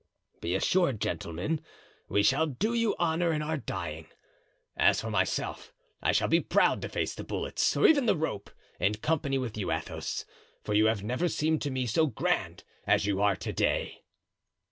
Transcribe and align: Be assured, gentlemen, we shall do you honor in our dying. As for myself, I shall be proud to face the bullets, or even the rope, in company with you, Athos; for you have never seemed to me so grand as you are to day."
Be 0.39 0.55
assured, 0.55 0.99
gentlemen, 0.99 1.61
we 2.09 2.23
shall 2.23 2.47
do 2.47 2.73
you 2.73 2.95
honor 2.97 3.31
in 3.31 3.43
our 3.43 3.57
dying. 3.57 4.07
As 4.75 4.99
for 4.99 5.11
myself, 5.11 5.71
I 6.01 6.11
shall 6.11 6.27
be 6.27 6.41
proud 6.41 6.81
to 6.81 6.89
face 6.89 7.13
the 7.13 7.23
bullets, 7.23 7.77
or 7.77 7.85
even 7.85 8.07
the 8.07 8.17
rope, 8.17 8.49
in 8.79 8.95
company 8.95 9.37
with 9.37 9.59
you, 9.59 9.71
Athos; 9.71 10.25
for 10.63 10.73
you 10.73 10.87
have 10.87 11.03
never 11.03 11.27
seemed 11.27 11.61
to 11.61 11.69
me 11.69 11.85
so 11.85 12.07
grand 12.07 12.63
as 12.87 13.05
you 13.05 13.21
are 13.21 13.35
to 13.35 13.53
day." 13.53 14.01